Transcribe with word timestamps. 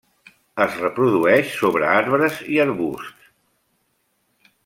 Es 0.63 0.77
reprodueix 0.83 1.51
sobre 1.59 1.91
arbres 1.99 2.41
i 2.55 2.59
arbusts. 2.65 3.33